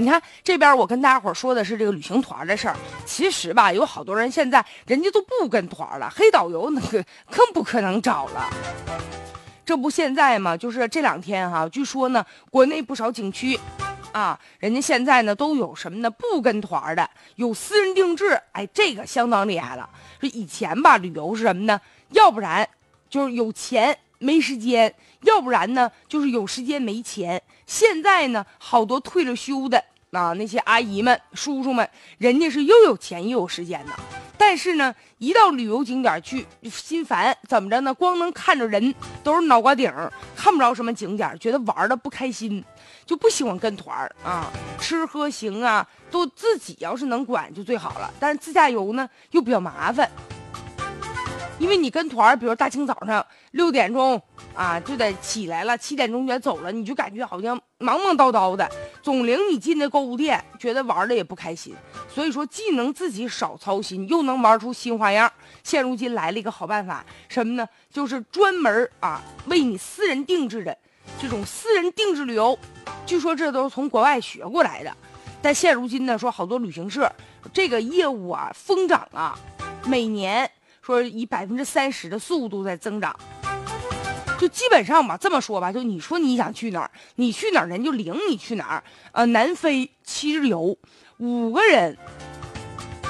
[0.00, 2.74] 你看这边，我跟大家伙说的是这个旅行团的事儿。
[3.04, 8.48] 其实吧，有好多人现在人家都不跟团了，黑导游那个更不可能找了。
[9.62, 13.60] 这不现在嘛，就是这两天哈，据说呢，国内不少景区，
[14.12, 16.10] 啊，人家现在呢都有什么呢？
[16.10, 18.40] 不跟团的，有私人定制。
[18.52, 19.86] 哎，这个相当厉害了。
[20.18, 21.78] 说以前吧，旅游是什么呢？
[22.12, 22.66] 要不然
[23.10, 27.42] 就是有钱没时间，要不然呢就是有时间没钱。
[27.66, 29.82] 现在呢，好多退了休的
[30.12, 31.88] 啊，那些阿姨们、叔叔们，
[32.18, 33.92] 人家是又有钱又有时间呢。
[34.36, 37.92] 但是呢，一到旅游景点去，心烦，怎么着呢？
[37.92, 39.92] 光能看着人，都是脑瓜顶，
[40.34, 42.64] 看不着什么景点，觉得玩的不开心，
[43.04, 44.50] 就不喜欢跟团啊。
[44.80, 48.12] 吃喝行啊，都自己要是能管就最好了。
[48.18, 50.10] 但是自驾游呢，又比较麻烦。
[51.60, 54.20] 因为你跟团比如大清早上六点钟
[54.54, 58.66] 啊就得起来了，七点钟就得走了，你就感觉好像忙忙叨叨的，
[59.02, 61.74] 总领你进那购物店，觉得玩的也不开心。
[62.08, 65.30] 所以说，既能自己少操心，又能玩出新花样。
[65.62, 67.68] 现如今来了一个好办法，什么呢？
[67.92, 70.74] 就是专门啊为你私人定制的
[71.20, 72.58] 这种私人定制旅游。
[73.04, 74.96] 据说这都是从国外学过来的，
[75.42, 77.12] 但现如今呢，说好多旅行社
[77.52, 79.38] 这个业务啊疯涨啊，
[79.84, 80.50] 每年。
[80.80, 83.14] 说以百分之三十的速度在增长，
[84.38, 88.82] 就基本上吧，这么说吧，就你说你想去哪儿，你去哪儿人就领你去哪儿。
[89.12, 90.76] 呃，南非七日游，
[91.18, 91.96] 五个人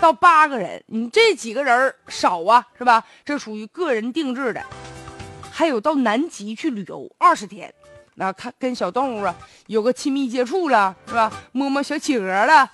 [0.00, 3.04] 到八个人，你这几个人少啊，是吧？
[3.24, 4.64] 这属于个人定制的。
[5.50, 7.72] 还有到南极去旅游二十天，
[8.14, 9.34] 那看跟小动物啊
[9.66, 11.30] 有个亲密接触了，是吧？
[11.52, 12.70] 摸摸小企鹅了，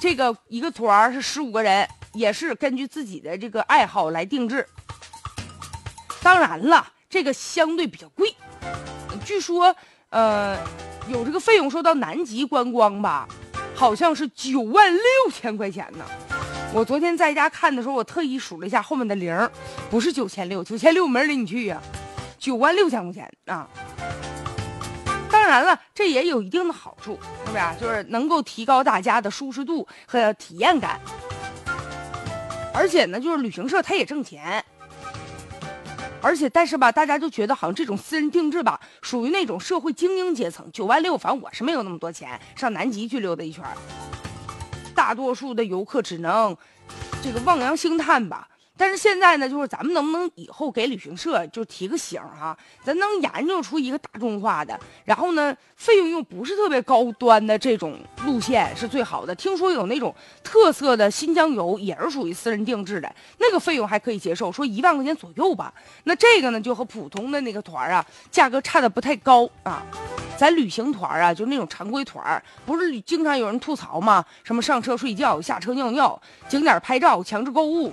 [0.00, 1.86] 这个一个团是十五个人。
[2.14, 4.66] 也是根据自己的这个爱好来定制。
[6.22, 8.34] 当然了，这个相对比较贵，
[9.24, 9.74] 据说，
[10.10, 10.56] 呃，
[11.08, 13.26] 有这个费用说到南极观光吧，
[13.74, 16.04] 好像是九万六千块钱呢。
[16.72, 19.50] 我昨天在家看的时候，我特意数了一下后面的零，
[19.90, 21.80] 不是九千六，九千六没人领你去呀，
[22.38, 23.68] 九万六千块钱啊。
[25.30, 27.80] 当然了，这也有一定的好处，是不是？
[27.80, 31.00] 就是能够提高大家的舒适度和体验感。
[32.74, 34.64] 而且呢，就是旅行社他也挣钱，
[36.20, 43.64] 而且但是吧，大家就觉得好像这种私人定制吧，属于那种社会精英阶层，九万六，反正我是没有那么多钱上南极去溜达一圈
[44.94, 46.56] 大多数的游客只能
[47.22, 48.48] 这个望洋兴叹吧。
[48.76, 59.34] 但是现在呢，就是咱们能不能以后给旅行社就提个醒儿哈，咱能研究出一个大众化的，然后呢，费用又不是特别高端的这种路线是最好的。
[59.34, 60.12] 听说有那种
[60.42, 65.72] 特色的新疆游也是属于私人定制的，那个费用还可以接受，说一万块钱左右吧。
[66.04, 69.84] 那这个呢，就和普通的那个团儿啊，价格差的不太高啊。
[70.36, 74.24] 咱旅行团啊，就那种常规团儿，不是经常有人吐槽吗？
[74.42, 77.92] 什么上车睡觉，下车尿尿，景点拍照，强制购物。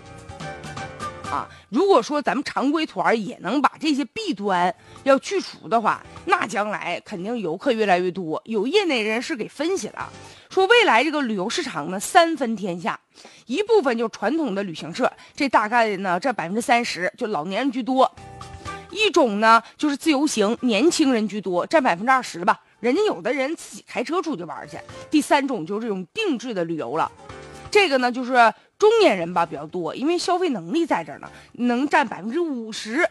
[1.32, 4.74] 啊，如果说咱们常规团也能把这些弊端
[5.04, 8.42] 要去除的话，那将来肯定游客越来越多。
[8.46, 10.10] 有业内人士给分析了，
[10.50, 13.00] 说未来这个旅游市场呢三分天下，
[13.46, 18.10] 一部分就传统的旅行社，这大概呢这百分之三十就老年人居多；
[18.90, 22.60] 一种呢就是自由行，年轻人居多，占百分之二十吧。
[22.80, 24.80] 人家有的人自己开车出去玩去。
[25.12, 27.12] 第三种就是这种定制的旅游了，
[27.70, 28.52] 这个呢就是。
[28.80, 33.06] 中年人吧比较多，因为消费能力在这儿呢，能占百分之五十，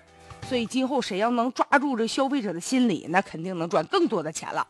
[0.49, 4.67] 所以今后谁要能抓住这消费者的心理，那肯定能赚更多的钱了。